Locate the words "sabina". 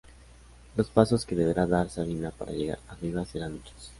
1.91-2.31